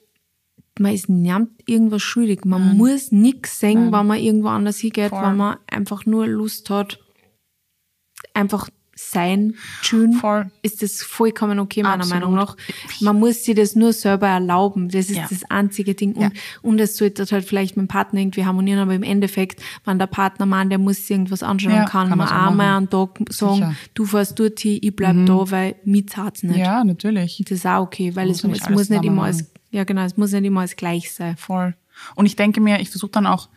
[0.78, 2.44] man ist niemand irgendwas schuldig.
[2.44, 2.76] Man Nein.
[2.76, 3.92] muss nichts sehen, Nein.
[3.92, 5.22] wenn man irgendwo anders hingeht, Voll.
[5.22, 6.98] wenn man einfach nur Lust hat,
[8.34, 8.68] einfach
[9.10, 10.50] sein schön, Voll.
[10.62, 12.22] ist das vollkommen okay, meiner Absolut.
[12.22, 12.56] Meinung nach.
[13.00, 14.88] Man muss sich das nur selber erlauben.
[14.88, 15.26] Das ist ja.
[15.28, 16.14] das einzige Ding.
[16.14, 16.30] Und, ja.
[16.62, 20.06] und es sollte halt vielleicht mit dem Partner irgendwie harmonieren, aber im Endeffekt, wenn der
[20.06, 23.54] Partner meint, der muss sich irgendwas anschauen, ja, kann, kann man einmal einen Tag sagen,
[23.56, 23.74] Sicher.
[23.94, 25.26] du fährst dort hin, ich bleib mhm.
[25.26, 26.58] da, weil mir zahlt's nicht.
[26.58, 27.42] Ja, natürlich.
[27.44, 30.32] Das ist auch okay, weil es, es muss nicht immer alles, ja genau, es muss
[30.32, 31.36] nicht immer alles gleich sein.
[31.36, 31.74] Voll.
[32.14, 33.48] Und ich denke mir, ich versuche dann auch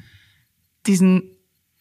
[0.85, 1.23] diesen,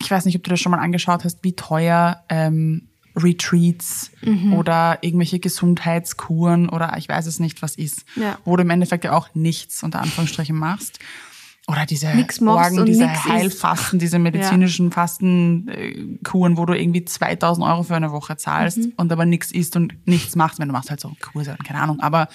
[0.01, 4.55] ich weiß nicht, ob du das schon mal angeschaut hast, wie teuer ähm, Retreats mhm.
[4.55, 8.39] oder irgendwelche Gesundheitskuren oder ich weiß es nicht, was ist, ja.
[8.45, 10.99] wo du im Endeffekt ja auch nichts unter Anführungsstrichen machst.
[11.67, 12.09] Oder diese
[12.47, 14.93] Orgen, diese Heilfasten, diese medizinischen ja.
[14.93, 18.93] Fastenkuren, wo du irgendwie 2000 Euro für eine Woche zahlst mhm.
[18.99, 22.01] und aber nichts isst und nichts machst, wenn du machst halt so Kurse, keine Ahnung.
[22.01, 22.29] Aber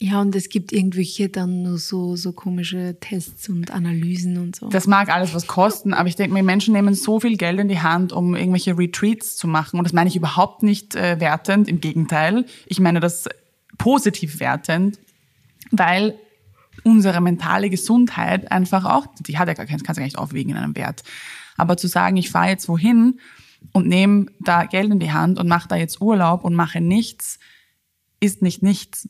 [0.00, 4.68] ja, und es gibt irgendwelche dann nur so, so komische Tests und Analysen und so.
[4.68, 7.68] Das mag alles was kosten, aber ich denke mir, Menschen nehmen so viel Geld in
[7.68, 9.78] die Hand, um irgendwelche Retreats zu machen.
[9.78, 12.44] Und das meine ich überhaupt nicht äh, wertend, im Gegenteil.
[12.66, 13.24] Ich meine das
[13.76, 15.00] positiv wertend,
[15.72, 16.14] weil
[16.84, 20.50] unsere mentale Gesundheit einfach auch, die hat ja gar keinen, kannst du gar nicht aufwiegen
[20.50, 21.02] in einem Wert.
[21.56, 23.18] Aber zu sagen, ich fahre jetzt wohin
[23.72, 27.40] und nehme da Geld in die Hand und mache da jetzt Urlaub und mache nichts,
[28.20, 29.08] ist nicht nichts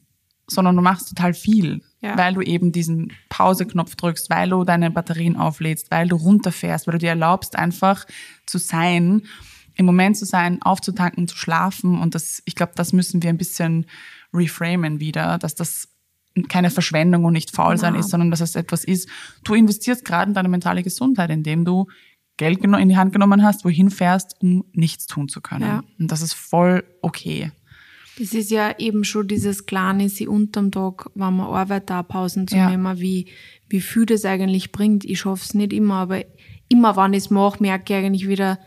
[0.49, 2.17] sondern du machst total viel, ja.
[2.17, 6.93] weil du eben diesen Pauseknopf drückst, weil du deine Batterien auflädst, weil du runterfährst, weil
[6.93, 8.07] du dir erlaubst, einfach
[8.47, 9.23] zu sein,
[9.77, 12.01] im Moment zu sein, aufzutanken, zu schlafen.
[12.01, 13.87] Und das, ich glaube, das müssen wir ein bisschen
[14.35, 15.89] reframen wieder, dass das
[16.49, 18.01] keine Verschwendung und nicht faul sein Ja.
[18.01, 19.09] ist, sondern dass es etwas ist.
[19.45, 21.87] Du investierst gerade in deine mentale Gesundheit, indem du
[22.37, 25.67] Geld in die Hand genommen hast, wohin fährst, um nichts tun zu können.
[25.67, 25.83] Ja.
[25.99, 27.51] Und das ist voll okay.
[28.19, 32.49] Das ist ja eben schon dieses Kleine, sie unterm Tag, wenn man arbeitet, da Pausen
[32.49, 32.69] zu Ja.
[32.71, 33.29] nehmen, wie,
[33.69, 35.05] wie viel das eigentlich bringt.
[35.05, 36.25] Ich schaff's nicht immer, aber
[36.69, 38.59] immer, wenn ich es mache, merke ich eigentlich wieder,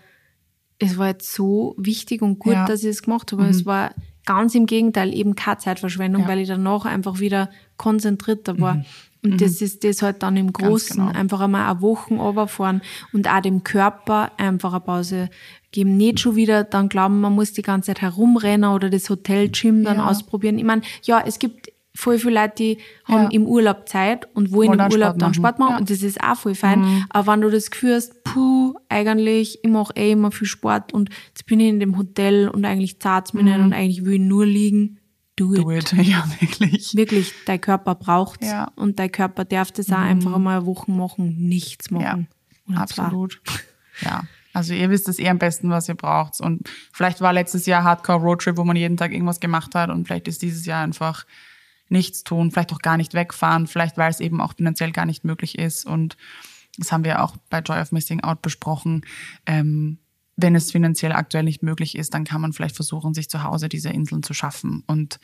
[0.80, 2.64] es war jetzt so wichtig und gut, Ja.
[2.64, 2.68] Mhm.
[2.68, 3.46] dass ich es gemacht habe.
[3.46, 3.94] Es war
[4.26, 6.28] ganz im Gegenteil eben keine Zeitverschwendung, Ja.
[6.28, 6.32] Mhm.
[6.32, 8.84] weil ich danach einfach wieder konzentrierter war.
[9.24, 11.12] Und das ist das halt dann im Großen, genau.
[11.18, 12.82] einfach einmal eine Woche runterfahren
[13.14, 15.30] und auch dem Körper einfach eine Pause
[15.72, 15.96] geben.
[15.96, 19.98] Nicht schon wieder dann glauben, man muss die ganze Zeit herumrennen oder das Hotel-Gym dann
[19.98, 20.08] Ja.
[20.08, 20.58] ausprobieren.
[20.58, 23.30] Ich meine, ja, es gibt voll viele Leute, die haben Ja.
[23.32, 25.34] im Urlaub Zeit und wollen Wollen im Urlaub dann.
[25.34, 25.76] Sport machen Ja.
[25.76, 25.82] Mhm.
[25.82, 27.06] und das ist auch voll fein.
[27.10, 31.10] Aber wenn du das Gefühl hast, puh, eigentlich, ich mache eh immer viel Sport und
[31.28, 34.20] jetzt bin ich in dem Hotel und eigentlich zahlt's mir nicht und eigentlich will ich
[34.22, 34.98] nur liegen,
[35.36, 35.60] do it.
[35.60, 35.64] Mhm.
[35.64, 35.94] Do it.
[36.08, 36.94] Ja, wirklich.
[36.96, 38.72] Wirklich, dein Körper braucht's Ja.
[38.76, 38.84] Mhm.
[38.84, 42.28] und dein Körper darf das auch einfach einmal eine Woche machen, nichts machen.
[42.68, 43.42] Ja, absolut.
[44.02, 44.24] Ja.
[44.54, 46.42] Also ihr wisst es eh am besten, was ihr braucht.
[46.42, 50.06] Und vielleicht war letztes Jahr Hardcore Roadtrip, wo man jeden Tag irgendwas gemacht hat und
[50.08, 51.26] vielleicht ist dieses Jahr einfach
[51.88, 55.24] nichts tun, vielleicht auch gar nicht wegfahren, vielleicht weil es eben auch finanziell gar nicht
[55.26, 55.86] möglich ist.
[55.86, 56.18] Und
[56.78, 59.06] das haben wir auch bei Joy of Missing Out besprochen.
[59.46, 60.00] Ähm,
[60.38, 63.70] wenn es finanziell aktuell nicht möglich ist, dann kann man vielleicht versuchen, sich zu Hause
[63.70, 65.20] diese Inseln zu schaffen und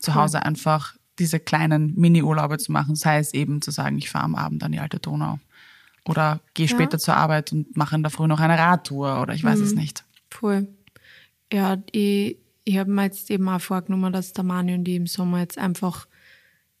[0.00, 2.94] zu Hause einfach diese kleinen Mini-Urlaube zu machen.
[2.96, 5.38] Sei es eben zu sagen, ich fahre am Abend an die alte Donau
[6.06, 9.44] oder gehe später zur Arbeit und mache in der Früh noch eine Radtour oder ich
[9.44, 10.04] weiß es nicht.
[10.30, 10.68] Voll.
[11.52, 15.06] Ja, ich, ich habe mir jetzt eben auch vorgenommen, dass der Mani und ich im
[15.06, 16.06] Sommer jetzt einfach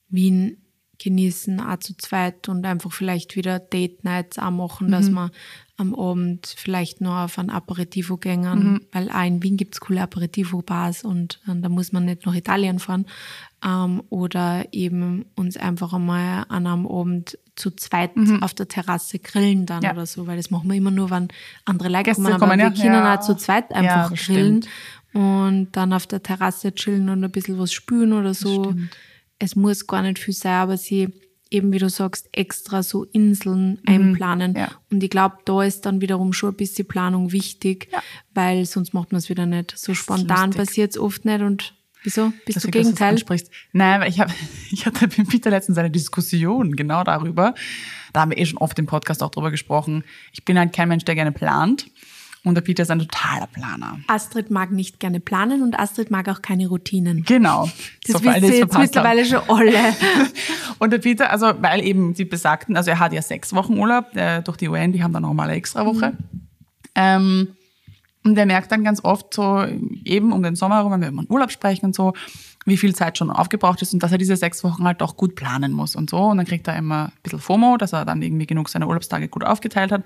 [0.08, 0.58] Wien
[0.98, 5.14] genießen, auch zu zweit und einfach vielleicht wieder Date Nights auch machen, dass Mhm.
[5.14, 5.30] wir
[5.76, 8.80] am Abend vielleicht noch auf ein Aperitivo gehen, Mhm.
[8.92, 12.78] weil auch in Wien gibt's coole Aperitivo-Bars und, äh, da muss man nicht nach Italien
[12.78, 13.06] fahren.
[13.64, 19.66] Ähm, oder eben uns einfach einmal an einem Abend zu zweit auf der Terrasse grillen
[19.66, 19.84] dann Mhm.
[19.84, 19.92] Ja.
[19.92, 21.28] oder so, weil das machen wir immer nur, wenn
[21.64, 22.70] andere Leute Gäste kommen, aber kommen, wir ja.
[22.70, 23.14] können Ja.
[23.16, 25.24] auch zu zweit Ja, einfach das grillen stimmt.
[25.24, 28.74] und dann auf der Terrasse chillen und ein bisschen was spülen oder so.
[29.40, 31.08] Es muss gar nicht viel sein, aber sie
[31.54, 34.52] eben, wie du sagst, extra so Inseln einplanen.
[34.52, 34.56] Mhm.
[34.58, 34.68] Ja.
[34.90, 38.02] Und ich glaube, da ist dann wiederum schon ein bisschen Planung wichtig, Ja.
[38.34, 39.72] weil sonst macht man es wieder nicht.
[39.76, 40.56] So spontan lustig.
[40.66, 42.32] passiert es oft nicht und wieso?
[42.44, 43.12] Bist du dass du's Gegenteil?
[43.12, 43.50] ansprichst.
[43.72, 44.30] Nein, weil ich, hab,
[44.70, 47.54] ich hatte mit Peter letztens eine Diskussion genau darüber.
[48.12, 50.04] Da haben wir eh schon oft im Podcast auch drüber gesprochen.
[50.32, 51.86] Ich bin halt kein Mensch, der gerne plant.
[52.44, 54.00] Und der Peter ist ein totaler Planer.
[54.06, 57.24] Astrid mag nicht gerne planen und Astrid mag auch keine Routinen.
[57.24, 57.70] Genau.
[58.06, 58.82] Das die wissen es jetzt verpasst haben.
[58.82, 59.72] mittlerweile schon alle.
[60.78, 64.14] Und der Peter, also weil eben die besagten, also er hat ja sechs Wochen Urlaub
[64.14, 66.12] äh, durch die UN, die haben dann nochmal eine extra Woche.
[66.94, 67.56] Ähm,
[68.24, 69.64] und er merkt dann ganz oft so,
[70.04, 72.12] eben um den Sommer herum, wenn wir über den Urlaub sprechen und so,
[72.66, 75.34] wie viel Zeit schon aufgebraucht ist und dass er diese sechs Wochen halt auch gut
[75.34, 76.18] planen muss und so.
[76.18, 79.28] Und dann kriegt er immer ein bisschen FOMO, dass er dann irgendwie genug seine Urlaubstage
[79.28, 80.02] gut aufgeteilt hat.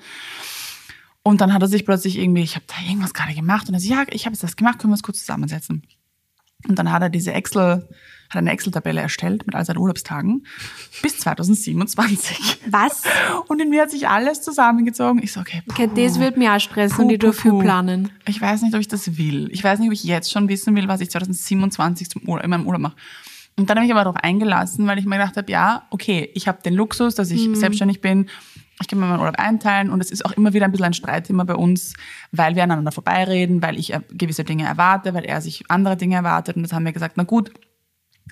[1.28, 3.80] Und dann hat er sich plötzlich irgendwie, ich habe da irgendwas gerade gemacht und er
[3.80, 5.82] so, ja, ich habe jetzt das gemacht, können wir uns kurz zusammensetzen.
[6.66, 7.86] Und dann hat er diese Excel,
[8.30, 10.46] hat eine Excel-Tabelle erstellt mit all seinen Urlaubstagen
[11.02, 12.60] bis 2027.
[12.70, 13.02] Was?
[13.46, 15.22] Und in mir hat sich alles zusammengezogen.
[15.22, 17.58] Ich so, okay, puh, Okay, das wird mich auch stressen puh, und ich puh.
[17.58, 18.10] planen.
[18.26, 19.50] Ich weiß nicht, ob ich das will.
[19.52, 22.48] Ich weiß nicht, ob ich jetzt schon wissen will, was ich 2027 zum Urlaub, in
[22.48, 22.96] meinem Urlaub mache.
[23.58, 26.48] Und dann habe ich aber darauf eingelassen, weil ich mir gedacht habe, ja, okay, ich
[26.48, 28.30] habe den Luxus, dass ich selbstständig bin.
[28.80, 30.94] Ich kann mir meinen Urlaub einteilen und es ist auch immer wieder ein bisschen ein
[30.94, 31.94] Streitthema bei uns,
[32.30, 36.16] weil wir aneinander vorbeireden, weil ich äh, gewisse Dinge erwarte, weil er sich andere Dinge
[36.16, 36.56] erwartet.
[36.56, 37.52] Und das haben wir gesagt, na gut,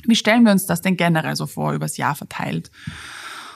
[0.05, 2.71] wie stellen wir uns das denn generell so vor, übers Jahr verteilt?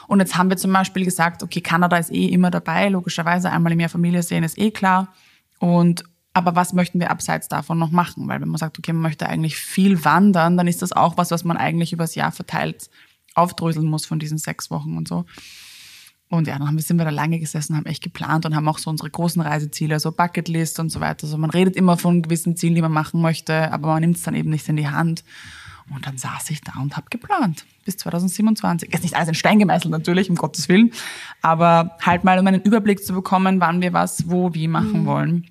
[0.07, 3.71] Und jetzt haben wir zum Beispiel gesagt, okay, Kanada ist eh immer dabei, logischerweise einmal
[3.71, 5.13] im Jahr Familie sehen ist eh klar.
[5.59, 8.27] Und aber was möchten wir abseits davon noch machen?
[8.27, 11.31] Weil wenn man sagt, okay, man möchte eigentlich viel wandern, dann ist das auch was,
[11.31, 12.89] was man eigentlich übers Jahr verteilt
[13.33, 15.25] aufdröseln muss von diesen sechs Wochen und so.
[16.31, 18.65] Und ja, dann haben wir, sind wir da lange gesessen, haben echt geplant und haben
[18.69, 21.25] auch so unsere großen Reiseziele, so Bucketlist und so weiter.
[21.25, 24.23] Also man redet immer von gewissen Zielen, die man machen möchte, aber man nimmt es
[24.23, 25.25] dann eben nicht in die Hand.
[25.93, 28.93] Und dann saß ich da und habe geplant bis 2027.
[28.93, 30.93] Ist nicht alles in Stein gemeißelt natürlich, um Gottes Willen,
[31.41, 35.47] aber halt mal um einen Überblick zu bekommen, wann wir was, wo, wie machen wollen.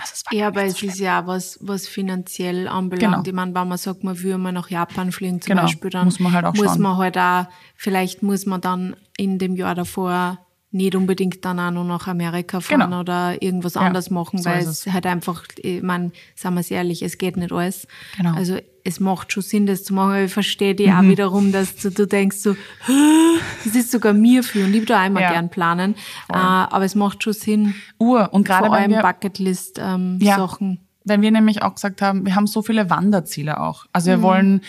[0.00, 3.24] Also es war Ja, aber nicht es so ist ja auch was, was finanziell anbelangt.
[3.24, 3.26] Genau.
[3.26, 5.62] Ich meine, wenn man sagt, man will mal nach Japan fliegen zum Genau.
[5.62, 6.82] Beispiel, dann Muss man halt auch muss schauen.
[6.82, 10.38] man halt auch, vielleicht muss man dann in dem Jahr davor
[10.70, 13.00] nicht unbedingt dann auch noch nach Amerika fahren Genau.
[13.00, 16.70] oder irgendwas Ja, anderes machen, so weil es halt einfach, ich meine, sagen wir es
[16.70, 17.86] ehrlich, es geht nicht alles.
[18.18, 18.34] Genau.
[18.34, 18.58] Also
[18.88, 20.96] es macht schon Sinn, das zu machen, aber ich verstehe dich Mhm.
[20.96, 22.56] auch wiederum, dass du, du denkst so,
[23.64, 25.30] das ist sogar mir für und ich würde auch immer Ja.
[25.32, 25.94] gern planen.
[26.32, 30.70] Äh, aber es macht schon Sinn, Uhr und gerade vor wenn allem wir, Bucketlist-Sachen.
[30.72, 30.78] Ja.
[31.04, 33.86] Wenn wir nämlich auch gesagt haben, wir haben so viele Wanderziele auch.
[33.92, 34.60] Also wir wollen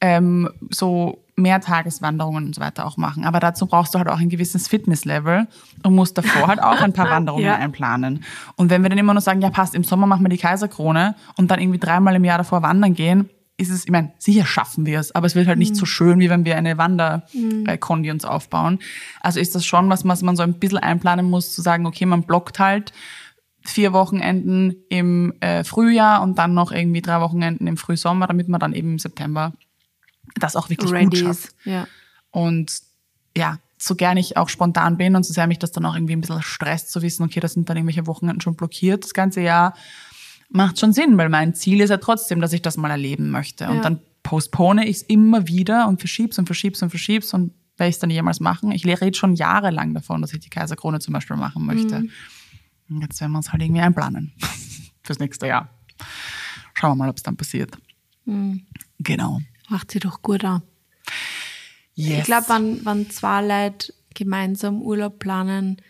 [0.00, 3.24] ähm, so Mehrtageswanderungen und so weiter auch machen.
[3.24, 5.46] Aber dazu brauchst du halt auch ein gewisses Fitnesslevel
[5.84, 7.56] und musst davor halt auch ein paar Wanderungen Ja.
[7.56, 8.24] einplanen.
[8.56, 11.14] Und wenn wir dann immer nur sagen, ja passt, im Sommer machen wir die Kaiserkrone
[11.36, 14.86] und dann irgendwie dreimal im Jahr davor wandern gehen, ist es, ich meine, sicher schaffen
[14.86, 18.24] wir es, aber es wird halt nicht so schön, wie wenn wir eine Wanderkondi uns
[18.24, 18.78] aufbauen.
[19.20, 22.06] Also ist das schon was, was man so ein bisschen einplanen muss, zu sagen, okay,
[22.06, 22.92] man blockt halt
[23.60, 28.60] vier Wochenenden im äh, Frühjahr und dann noch irgendwie drei Wochenenden im Frühsommer, damit man
[28.60, 29.52] dann eben im September
[30.36, 31.44] das auch wirklich gut Ready schafft.
[31.46, 31.54] ist.
[31.64, 31.88] Ja.
[32.30, 32.80] Und
[33.36, 36.14] ja, so gern ich auch spontan bin und so sehr mich das dann auch irgendwie
[36.14, 39.40] ein bisschen stresst zu wissen, okay, das sind dann irgendwelche Wochenenden schon blockiert das ganze
[39.40, 39.74] Jahr,
[40.48, 43.64] macht schon Sinn, weil mein Ziel ist ja trotzdem, dass ich das mal erleben möchte.
[43.64, 43.70] Ja.
[43.70, 47.90] Und dann postpone ich es immer wieder und verschieb's und verschieb's und verschieb's und werde
[47.90, 48.72] ich es dann jemals machen.
[48.72, 52.00] Ich rede schon jahrelang davon, dass ich die Kaiserkrone zum Beispiel machen möchte.
[52.00, 52.10] Mhm.
[52.90, 54.32] Und jetzt werden wir uns halt irgendwie einplanen
[55.02, 55.70] fürs nächste Jahr.
[56.74, 57.76] Schauen wir mal, ob es dann passiert.
[58.24, 58.66] Mhm.
[58.98, 59.40] Genau.
[59.68, 60.62] Macht sie doch gut an.
[61.94, 62.20] Yes.
[62.20, 65.80] Ich glaube, wenn, wenn zwei Leute gemeinsam Urlaub planen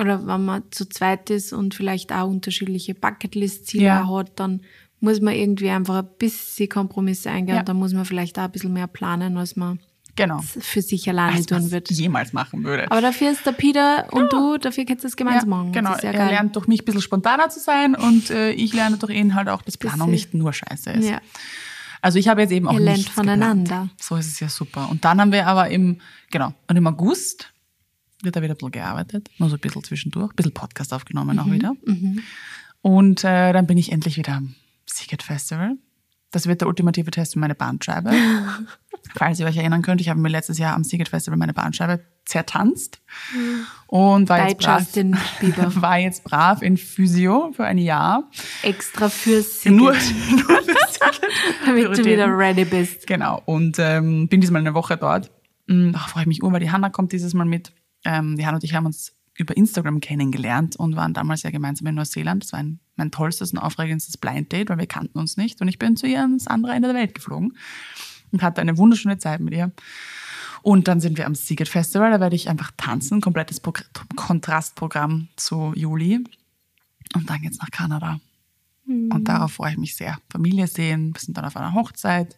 [0.00, 4.08] oder wenn man zu zweit ist und vielleicht auch unterschiedliche Bucketlist-Ziele Ja.
[4.08, 4.62] hat, dann
[5.00, 7.54] muss man irgendwie einfach ein bisschen Kompromisse eingehen.
[7.54, 7.60] Ja.
[7.60, 9.78] Und dann muss man vielleicht auch ein bisschen mehr planen, als man
[10.16, 10.40] genau.
[10.42, 11.90] für sich alleine Als tun wird.
[11.90, 12.90] jemals machen würde.
[12.90, 15.72] Aber dafür ist der Peter und du, dafür könnt ihr das gemeinsam machen.
[15.72, 16.28] Genau, ja er geil.
[16.30, 19.48] lernt durch mich ein bisschen spontaner zu sein und äh, ich lerne durch ihn halt
[19.48, 21.08] auch, dass Planung nicht nur scheiße ist.
[21.08, 21.20] Ja.
[22.02, 23.62] Also ich habe jetzt eben auch Ihr lernt voneinander.
[23.82, 24.02] Geplant.
[24.02, 24.88] So ist es ja super.
[24.90, 27.52] Und dann haben wir aber im, genau, und im August
[28.22, 31.36] wird da wieder ein bisschen gearbeitet, nur so ein bisschen zwischendurch, ein bisschen Podcast aufgenommen
[31.36, 31.38] Mhm.
[31.42, 31.72] auch wieder.
[32.82, 34.54] Und äh, dann bin ich endlich wieder am
[34.86, 35.76] Seagate Festival.
[36.32, 38.10] Das wird der ultimative Test für meine Bandscheibe.
[39.16, 42.04] Falls ihr euch erinnern könnt, ich habe mir letztes Jahr am Seagate Festival meine Bandscheibe
[42.26, 43.02] zertanzt
[43.88, 44.86] und war Bei jetzt, brav,
[45.40, 45.74] Bieber.
[45.82, 48.30] war jetzt brav in Physio für ein Jahr.
[48.62, 51.00] Extra fürs Nur, Siget, nur das
[51.66, 53.06] damit du wieder ready bist.
[53.08, 53.42] Genau.
[53.46, 55.30] Und ähm, bin diesmal eine Woche dort.
[55.66, 57.72] Mm, Da freue ich mich ur, weil die Hanna kommt dieses Mal mit.
[58.04, 61.86] Ähm, die Hanna und ich haben uns über Instagram kennengelernt und waren damals ja gemeinsam
[61.86, 62.44] in Neuseeland.
[62.44, 65.60] Das war ein, mein tollstes und aufregendstes Blind Date, weil wir kannten uns nicht.
[65.60, 67.56] Und ich bin zu ihr ans andere Ende der Welt geflogen
[68.32, 69.72] und hatte eine wunderschöne Zeit mit ihr.
[70.62, 73.84] Und dann sind wir am Seagate Festival, da werde ich einfach tanzen, komplettes Progr
[74.14, 76.22] Kontrastprogramm zu Juli.
[77.14, 78.20] Und dann geht's nach Kanada.
[78.86, 80.18] Und darauf freue ich mich sehr.
[80.30, 82.36] Familie sehen, wir sind dann auf einer Hochzeit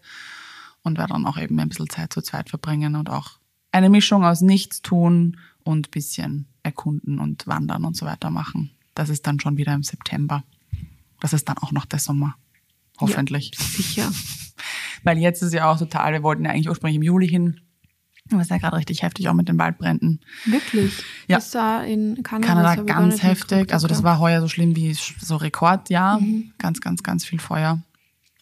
[0.82, 3.38] und werde dann auch eben ein bisschen Zeit zu zweit verbringen und auch
[3.70, 8.70] eine Mischung aus Nichtstun und bisschen erkunden und wandern und so weiter machen.
[8.94, 10.44] Das ist dann schon wieder im September.
[11.20, 12.36] Das ist dann auch noch der Sommer.
[13.00, 13.52] Hoffentlich.
[13.56, 14.10] Sicher.
[15.02, 17.60] Weil jetzt ist ja auch total, wir wollten ja eigentlich ursprünglich im Juli hin.
[18.30, 20.20] Aber es ist ja gerade richtig heftig, auch mit den Waldbränden.
[20.44, 21.02] Wirklich?
[21.26, 21.36] Ja.
[21.36, 23.72] Das war in Kanada, Kanada ganz heftig.
[23.72, 26.20] Also das war heuer so schlimm wie so Rekordjahr.
[26.20, 26.52] Mhm.
[26.58, 27.82] Ganz, ganz, ganz viel Feuer.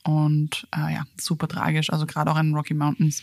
[0.05, 1.91] Und äh, ja, super tragisch.
[1.91, 3.23] Also gerade auch in den Rocky Mountains.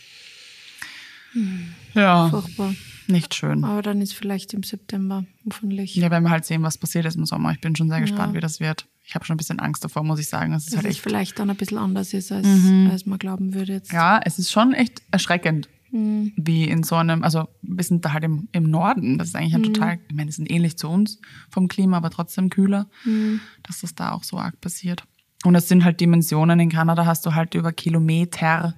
[1.94, 2.74] Ja, Furchtbar.
[3.06, 3.64] nicht schön.
[3.64, 5.94] Aber dann ist vielleicht im September, hoffentlich.
[5.96, 7.52] Ja, werden wir halt sehen, was passiert ist im Sommer.
[7.52, 8.36] Ich bin schon sehr gespannt, Ja.
[8.36, 8.86] wie das wird.
[9.04, 10.52] Ich habe schon ein bisschen Angst davor, muss ich sagen.
[10.52, 11.00] Es ist Dass halt es echt.
[11.02, 12.88] vielleicht dann ein bisschen anders ist, als, Mhm.
[12.90, 13.92] als man glauben würde jetzt.
[13.92, 16.32] Ja, es ist schon echt erschreckend, Mhm.
[16.36, 19.16] wie in so einem, also wir sind da halt im, im Norden.
[19.16, 19.74] Das ist eigentlich ein Mhm.
[19.74, 21.18] total, ich meine, die sind ähnlich zu uns
[21.50, 23.40] vom Klima, aber trotzdem kühler, Mhm.
[23.62, 25.04] dass das da auch so arg passiert.
[25.44, 26.58] Und es sind halt Dimensionen.
[26.60, 28.74] In Kanada hast du halt über Kilometer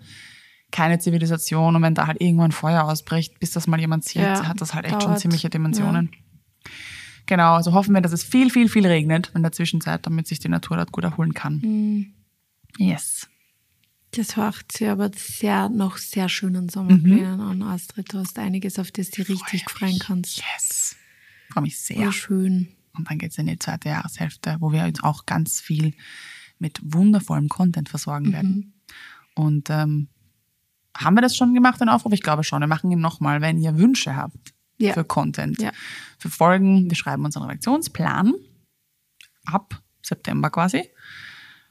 [0.70, 1.76] keine Zivilisation.
[1.76, 4.60] Und wenn da halt irgendwo ein Feuer ausbricht, bis das mal jemand sieht, Ja, hat
[4.60, 5.20] das halt echt schon dauert.
[5.20, 6.10] ziemliche Dimensionen.
[7.26, 10.38] Genau, also hoffen wir, dass es viel, viel, viel regnet in der Zwischenzeit, damit sich
[10.40, 11.60] die Natur dort gut erholen kann.
[11.62, 12.14] Mhm.
[12.78, 13.28] Yes.
[14.12, 16.68] Das hört sich aber sehr, noch sehr schönen Mhm.
[16.70, 18.12] Sommerplänen an, Astrid.
[18.12, 20.38] Du hast einiges, auf das du richtig freuen kannst.
[20.38, 20.96] Yes.
[21.52, 21.96] Freue mich sehr.
[21.98, 22.68] Sehr schön.
[22.96, 25.94] Und dann geht's in die zweite Jahreshälfte, wo wir uns auch ganz viel
[26.58, 28.32] mit wundervollem Content versorgen Mhm.
[28.32, 28.74] werden.
[29.36, 30.08] Und ähm,
[30.96, 32.12] haben wir das schon gemacht, den Aufruf?
[32.12, 32.60] Ich glaube schon.
[32.60, 34.92] Wir machen ihn nochmal, wenn ihr Wünsche habt Ja.
[34.92, 35.70] für Content, Ja.
[36.18, 36.88] für Folgen.
[36.90, 38.34] Wir schreiben unseren Redaktionsplan
[39.46, 40.84] ab September quasi.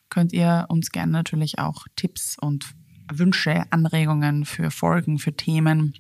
[0.10, 2.66] Könnt ihr uns gerne natürlich auch Tipps und
[3.12, 5.94] Wünsche, Anregungen für Folgen, für Themen.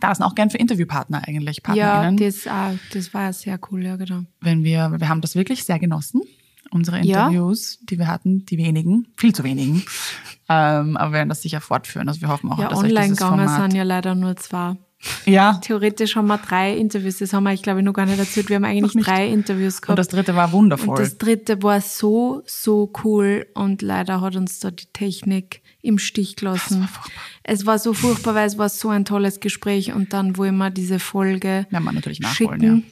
[0.00, 3.84] Da sind auch gern für Interviewpartner eigentlich, Ja, PartnerInnen das, auch, das war sehr cool,
[3.84, 4.22] ja, genau.
[4.40, 6.22] wenn wir, wir haben das wirklich sehr genossen,
[6.70, 7.28] unsere Ja.
[7.28, 9.84] Interviews, die wir hatten, die wenigen, viel zu wenigen,
[10.48, 12.08] ähm, aber wir werden das sicher fortführen.
[12.08, 14.36] Also wir hoffen auch, Ja, dass euch online dieses gegangen Format, sind ja leider nur
[14.36, 14.76] zwei.
[15.26, 18.48] ja, Theoretisch haben wir drei Interviews, das haben wir, ich glaube, noch gar nicht erzählt.
[18.48, 19.98] Wir haben eigentlich drei Interviews und gehabt.
[19.98, 20.96] das dritte war wundervoll.
[20.96, 25.98] Und das dritte war so, so cool und leider hat uns da die Technik im
[25.98, 26.80] Stich gelassen.
[26.80, 27.22] war furchtbar.
[27.44, 30.70] es war so furchtbar, weil es war so ein tolles Gespräch und dann wollen wir
[30.70, 32.84] diese Folge Werden wir natürlich nachholen, schicken.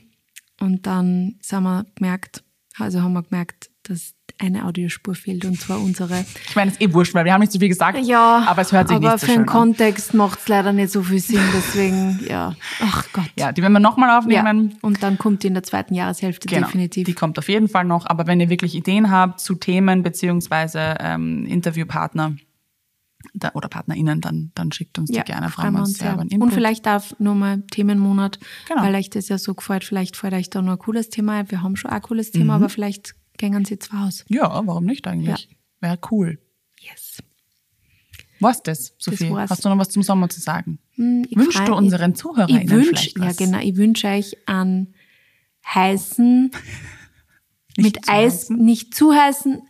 [0.61, 2.45] Und dann sind wir gemerkt,
[2.79, 6.25] also haben wir gemerkt, dass eine Audiospur fehlt und zwar unsere.
[6.49, 8.63] Ich meine, es ist eh wurscht, weil wir haben nicht so viel gesagt, Ja, aber
[8.63, 9.47] es hört sich aber nicht so für schön den.
[9.47, 12.55] Kontext macht es leider nicht so viel Sinn, deswegen, ja.
[12.81, 13.31] Ach Gott.
[13.37, 14.77] Ja, die werden wir nochmal Ja, aufnehmen.
[14.83, 17.05] und dann kommt die in der zweiten Jahreshälfte Genau, definitiv.
[17.07, 18.07] die kommt auf jeden Fall noch.
[18.07, 22.35] Aber wenn ihr wirklich Ideen habt zu Themen beziehungsweise ähm, Interviewpartner
[23.35, 25.51] da, oder PartnerInnen, dann, dann schickt uns die gerne.
[25.51, 26.53] freuen wir uns sehr einen Und Input.
[26.53, 28.83] vielleicht darf nur mal Themenmonat, Genau.
[28.83, 29.85] weil euch das ja so gefällt.
[29.85, 31.51] Vielleicht fällt euch da noch ein cooles Thema ein.
[31.51, 32.63] Wir haben schon ein cooles Thema, Mhm.
[32.63, 34.25] aber vielleicht gängen sie zwei aus.
[34.29, 35.49] Ja, warum nicht eigentlich?
[35.81, 36.39] Wäre cool.
[36.81, 37.19] Yes.
[38.41, 39.31] Was das, Sophie?
[39.31, 39.51] war's.
[39.51, 40.79] Hast du noch was zum Sommer zu sagen?
[40.95, 43.59] Hm, ich Wünschst freu- du unseren ZuhörerInnen ich wünsch, vielleicht Ja, genau.
[43.59, 44.95] Ich wünsche euch einen
[45.67, 46.51] heißen,
[47.79, 48.57] mit Eis, heißen?
[48.57, 49.63] nicht zu heißen,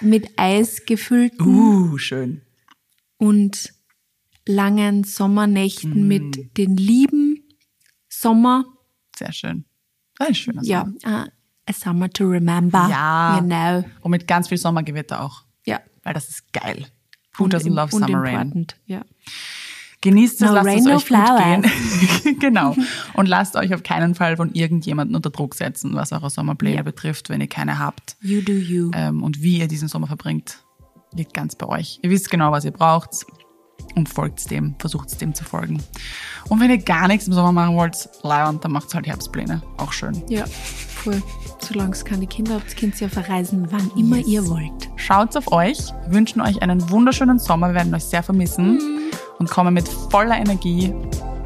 [0.00, 2.40] mit Eis gefüllten Uh, schön.
[3.18, 3.72] Und
[4.46, 6.08] langen Sommernächten Mm.
[6.08, 7.42] mit den lieben
[8.08, 8.64] Sommer.
[9.16, 9.64] Sehr schön.
[10.18, 11.24] Ein schöner Ja, Sommer.
[11.26, 11.28] uh,
[11.66, 12.86] a summer to remember.
[12.90, 13.40] Ja.
[13.42, 13.84] Know.
[14.02, 15.44] Und mit ganz viel Sommergewitter auch.
[15.66, 15.80] Ja.
[16.02, 16.86] Weil das ist geil.
[17.38, 18.66] Who doesn't love summer rain?
[18.86, 19.02] Ja.
[20.02, 22.22] Genießt es, No lasst rain, es no euch gut flowers.
[22.22, 22.38] gehen.
[22.38, 22.76] genau.
[23.14, 26.82] Und lasst euch auf keinen Fall von irgendjemandem unter Druck setzen, was eure Sommerpläne Ja.
[26.82, 28.16] betrifft, wenn ihr keine habt.
[28.20, 28.90] You do you.
[28.94, 30.58] Ähm, und wie ihr diesen Sommer verbringt,
[31.14, 31.98] liegt ganz bei euch.
[32.02, 33.24] Ihr wisst genau, was ihr braucht
[33.94, 35.82] und folgt dem, versucht dem zu folgen.
[36.48, 39.62] Und wenn ihr gar nichts im Sommer machen wollt, leider, dann macht halt Herbstpläne.
[39.76, 40.22] Auch schön.
[40.28, 41.22] Ja, voll.
[41.60, 44.90] Solange es keine Kinder habt, könnt ihr verreisen, wann immer ihr wollt.
[44.96, 49.74] Schaut auf euch, wünschen euch einen wunderschönen Sommer, wir werden euch sehr vermissen und kommen
[49.74, 50.92] mit voller Energie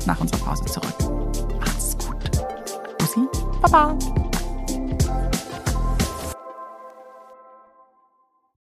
[0.07, 0.95] nach unserer Pause zurück.
[1.61, 2.31] Macht's gut.
[2.99, 3.21] Bussi,
[3.61, 3.97] Baba.